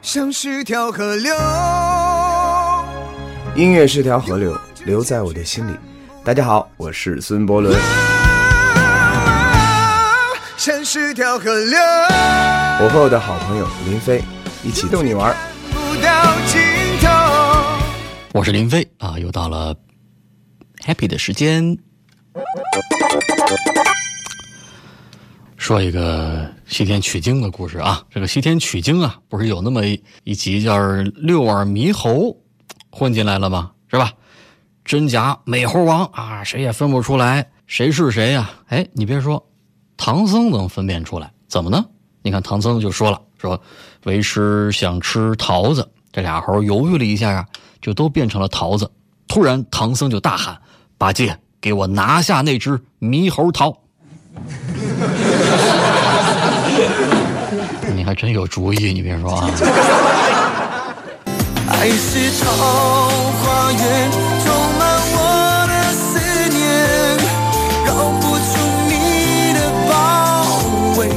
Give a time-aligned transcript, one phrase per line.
[0.00, 1.34] 像是条河流。
[3.56, 5.72] 音乐是条河流，流在我的心里。
[6.24, 7.78] 大家好，我是孙伯伦。
[10.56, 11.78] 像是条河流。
[12.80, 14.22] 我和我的好朋友林飞
[14.62, 15.34] 一起逗你玩。
[15.72, 16.60] 不到尽
[17.00, 17.08] 头。
[18.32, 19.74] 我是林飞啊，又到了
[20.86, 21.76] happy 的时间。
[25.68, 29.82] 说一个西天取经的故事啊，这个西天取经啊，不是有那么
[30.24, 30.78] 一集叫
[31.14, 32.34] 六耳猕猴
[32.90, 33.72] 混进来了吗？
[33.90, 34.10] 是吧？
[34.82, 38.50] 真假美猴王啊，谁也分不出来谁是谁呀？
[38.68, 39.46] 哎，你别说，
[39.98, 41.84] 唐僧能分辨出来，怎么呢？
[42.22, 43.60] 你看唐僧就说了，说
[44.04, 47.46] 为师想吃桃子，这俩猴犹豫了一下啊，
[47.82, 48.90] 就都变成了桃子。
[49.26, 50.58] 突然唐僧就大喊
[50.96, 53.78] ：“八戒，给我拿下那只猕猴桃！”
[58.08, 59.50] 还真有主意，你别说啊。
[61.68, 64.10] 爱是桃花源，
[64.42, 64.80] 充满
[65.12, 65.20] 我
[65.68, 66.64] 的思念，
[67.84, 68.56] 绕不出
[68.88, 69.92] 你的包
[70.98, 71.12] 围。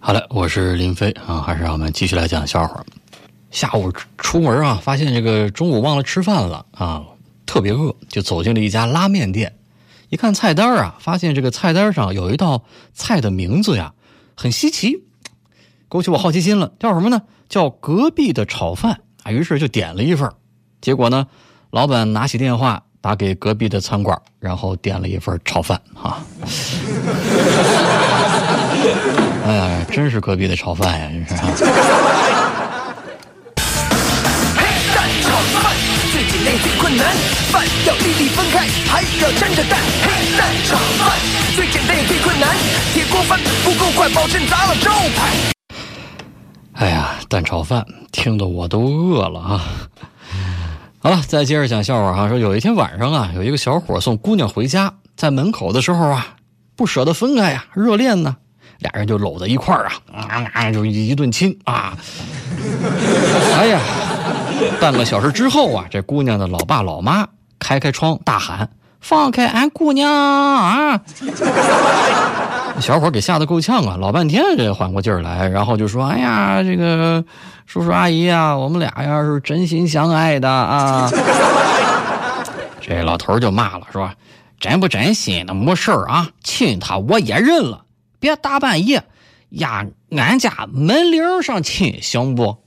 [0.00, 2.84] 好了，我是林飞啊，还是让我们继续来讲笑话。
[3.52, 7.04] 下午出门啊，发现这个中午忘了吃饭了啊，
[7.46, 9.54] 特别饿，就走进了一家拉面店。
[10.08, 13.92] 一看菜单啊，发现这个菜单上有一道菜的名字呀，
[14.36, 15.04] 很稀奇，
[15.88, 16.72] 勾起我好奇心了。
[16.78, 17.22] 叫什么呢？
[17.48, 19.32] 叫隔壁的炒饭啊。
[19.32, 20.30] 于是就点了一份
[20.80, 21.26] 结果呢，
[21.70, 26.22] 老板拿起电话打给隔壁的餐馆，然后点了一份炒饭啊。
[29.44, 31.64] 哎呀，真是隔壁的炒饭呀，真是。
[36.58, 37.14] 最困难，
[37.50, 39.80] 饭要粒粒分开，还要沾着蛋。
[40.02, 41.18] 黑蛋炒饭
[41.54, 42.54] 最简单也最困难，
[42.92, 45.32] 铁锅饭不够快，保证砸了招牌。
[46.74, 49.64] 哎呀，蛋炒饭听得我都饿了啊！
[50.98, 52.28] 好了，再接着讲笑话哈。
[52.28, 56.36] 说有一天晚上啊，有一个小伙送姑娘回家，在门口的时候啊，
[56.76, 58.36] 不舍得分开呀，热恋呢，
[58.78, 61.96] 俩人就搂在一块儿啊，就一顿亲啊。
[63.54, 63.80] 哎呀！
[64.80, 67.26] 半个小时之后啊，这姑娘的老爸老妈
[67.58, 68.68] 开开窗大喊
[69.00, 71.00] ：“放开俺姑娘啊！”
[72.80, 77.24] 小伙给吓得够呛啊，老半天这缓过劲儿来，然后就说：“哎呀，这个
[77.64, 81.10] 叔叔阿姨呀，我们俩呀是真心相爱的啊。
[82.80, 84.10] ”这老头就骂了，说
[84.60, 87.84] ：“真不真心的没事儿啊，亲他我也认了，
[88.20, 89.02] 别大半夜
[89.50, 92.58] 压俺家门铃上亲，行不？”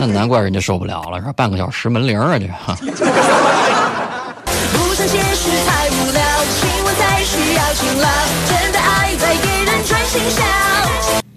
[0.00, 2.54] 那难怪人家受不了了，说半个小时门铃啊，这个。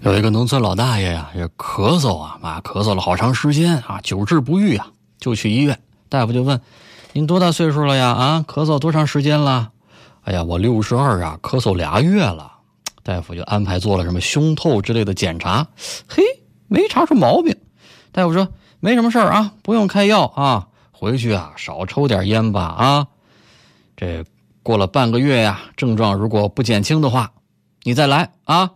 [0.00, 4.86] 有一个农村老大爷呀，也咳嗽啊，啊，咳嗽了好长时间啊，久治不愈啊，
[5.18, 5.78] 就去医院。
[6.08, 6.58] 大夫就问
[7.12, 8.08] ：“您多大岁数了呀？
[8.08, 9.68] 啊，咳嗽多长时间了？”
[10.24, 12.50] 哎呀，我六十二啊，咳嗽俩月了。
[13.02, 15.66] 大夫就安排做了什么胸透之类的检查，
[16.08, 16.22] 嘿，
[16.66, 17.54] 没查出毛病。
[18.14, 18.46] 大夫说
[18.78, 23.06] 没什么事儿啊，不用开药啊，回去啊少抽点烟吧啊。
[23.96, 24.24] 这
[24.62, 27.32] 过了半个月呀，症状如果不减轻的话，
[27.82, 28.70] 你再来啊。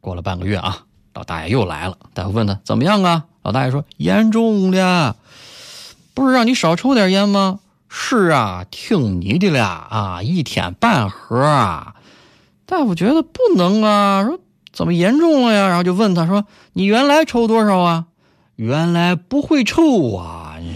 [0.00, 0.78] 过了半个月啊，
[1.14, 1.96] 老大爷又来了。
[2.12, 3.26] 大夫问他怎么样啊？
[3.42, 5.14] 老大爷说严重了，
[6.12, 7.60] 不是让你少抽点烟吗？
[7.88, 11.94] 是啊，听你的了啊，一天半盒啊。
[12.66, 14.40] 大夫觉得不能啊，说
[14.72, 15.68] 怎么严重了呀？
[15.68, 16.44] 然后就问他说
[16.74, 18.06] ：“你原来抽多少啊？”
[18.56, 20.74] 原来不会抽啊，你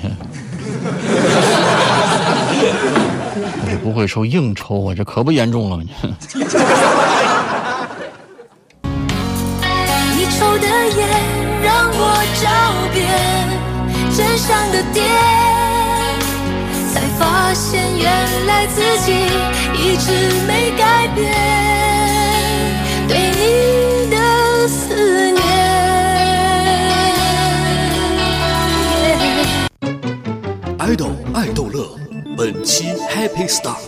[3.66, 5.78] 这不会抽硬抽啊，这可不严重了。
[5.82, 5.90] 你
[10.28, 10.66] 抽的
[10.98, 11.08] 烟
[11.62, 12.46] 让我找
[12.92, 13.00] 遍
[14.14, 15.02] 真相的点，
[16.92, 19.12] 才发现原来自己
[19.82, 20.12] 一直
[20.46, 21.89] 没改变。
[30.90, 31.88] 爱豆爱逗乐，
[32.36, 33.78] 本期 Happy Star。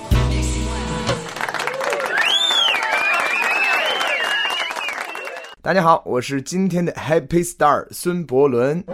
[5.60, 8.84] 大家好，我是今天的 Happy Star 孙伯伦。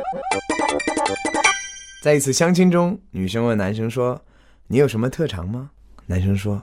[2.02, 4.18] 在一次相亲中，女生问男生说
[4.68, 5.68] ：“你有什么特长吗？”
[6.06, 6.62] 男生说：“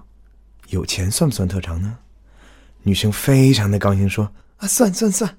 [0.70, 1.96] 有钱算不算特长呢？”
[2.82, 4.28] 女生非常的高兴说
[4.58, 5.30] ：“啊，算算算。”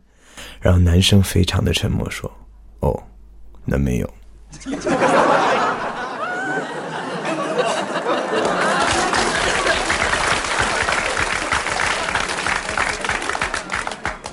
[0.63, 2.33] 然后男生非常的沉默说
[2.79, 3.03] ：“哦，
[3.65, 4.09] 那没有。”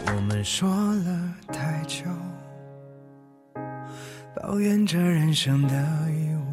[0.05, 2.05] 我们说了太久，
[4.35, 5.75] 抱怨着人生的
[6.09, 6.45] 一无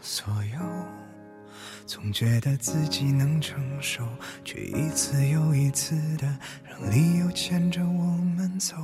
[0.00, 0.58] 所有，
[1.86, 4.06] 总觉得自己能承受，
[4.44, 6.26] 却一次又一次的
[6.68, 8.74] 让理由牵着我们走。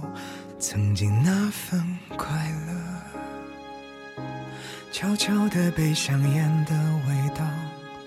[0.59, 2.29] 曾经那份快
[2.67, 3.20] 乐，
[4.93, 6.75] 悄悄地被香烟的
[7.09, 7.45] 味道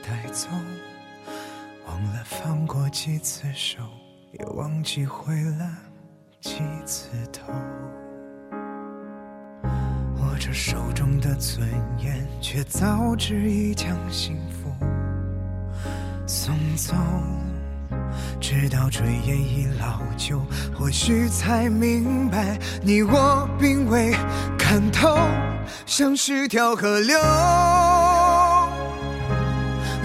[0.05, 0.49] 带走，
[1.87, 3.81] 忘了放过几次手，
[4.33, 5.69] 也忘记回了
[6.41, 7.53] 几次头。
[10.17, 11.65] 握着手中的尊
[11.99, 14.69] 严，却早知已将幸福
[16.27, 16.93] 送走。
[18.41, 20.41] 直到炊烟已老旧，
[20.75, 24.13] 或许才明白，你我并未
[24.59, 25.17] 看透，
[25.85, 27.17] 像是条河流，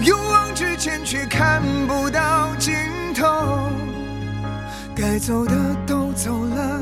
[0.01, 2.75] 勇往直前却看不到尽
[3.15, 3.25] 头。
[4.95, 5.53] 该走的
[5.87, 6.81] 都走了，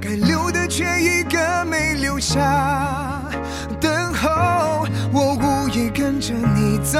[0.00, 3.22] 该留的却一个没留下。
[3.80, 6.98] 等候，我无意跟着你走，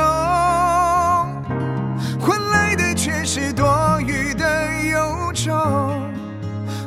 [2.20, 5.52] 换来的却是多余的忧愁。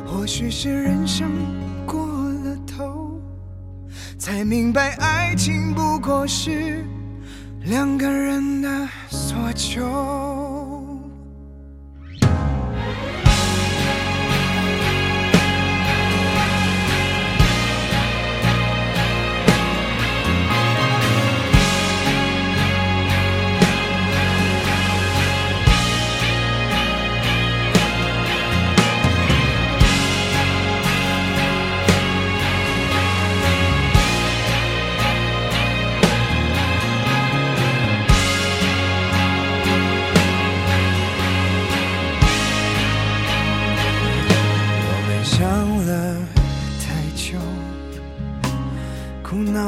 [0.06, 1.28] 或许是人生，
[4.32, 6.86] 才明白爱情不过是
[7.64, 10.61] 两个人的所求。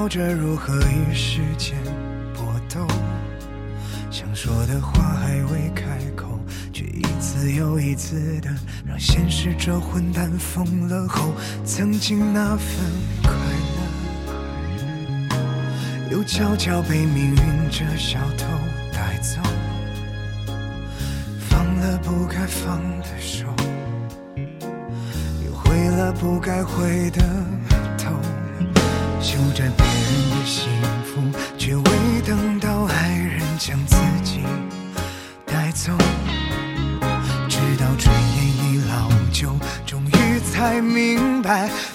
[0.08, 1.76] 着如何与时间
[2.34, 2.86] 搏斗。
[4.10, 6.38] 想说的话还未开口，
[6.72, 8.48] 却一次又一次的
[8.86, 11.32] 让现实这混蛋疯了后，
[11.64, 12.68] 曾经那份
[13.22, 13.32] 快
[15.28, 15.36] 乐，
[16.12, 17.38] 又悄悄被命运
[17.70, 18.46] 这小偷
[18.92, 19.40] 带走，
[21.40, 23.46] 放了不该放的手。
[25.44, 27.20] 又回了不该回的
[27.98, 28.12] 头，
[29.20, 29.68] 修着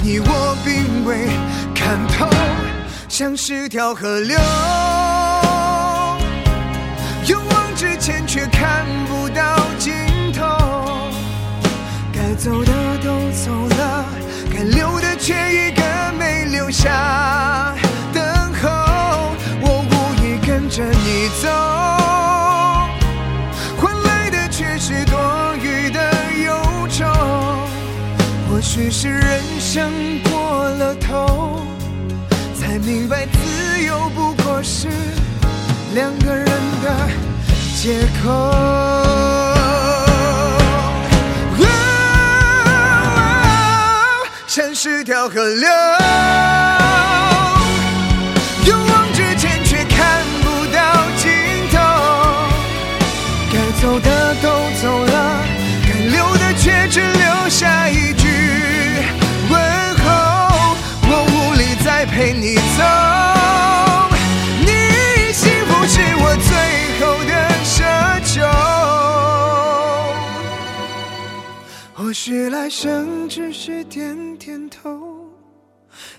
[0.02, 1.28] 你我并未
[1.76, 2.28] 看透，
[3.08, 4.38] 像是条河流，
[28.80, 29.92] 许是人生
[30.24, 31.66] 过了头，
[32.58, 34.88] 才明白自由不过是
[35.94, 36.46] 两个人
[36.82, 37.10] 的
[37.76, 38.30] 借口。
[44.48, 45.70] 像是条河流，
[48.66, 50.80] 勇往直前却看不到
[51.18, 51.30] 尽
[51.74, 51.78] 头。
[53.52, 54.48] 该走的都
[54.82, 55.44] 走了，
[55.84, 58.14] 该留的却只留下一
[62.20, 62.84] 陪你走，
[64.60, 64.68] 你
[65.32, 66.52] 幸福是我最
[67.00, 67.32] 后的
[67.64, 67.80] 奢
[68.26, 68.44] 求。
[71.94, 75.32] 或许来生只是点点头，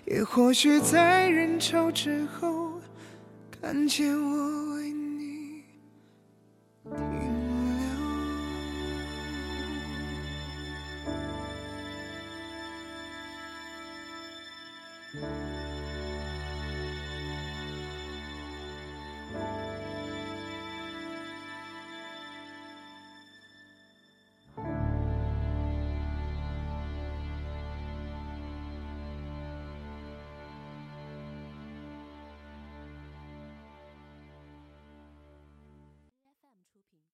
[0.07, 2.80] 也或许在人潮之后
[3.61, 5.00] 看见我为你